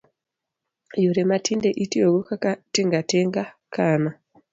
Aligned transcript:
Yore 1.03 1.23
ma 1.29 1.37
tinde 1.45 1.69
itiyogo 1.83 2.19
kaka 2.29 2.49
tinga 2.73 2.99
tinga, 3.09 3.43
kano 3.75 4.09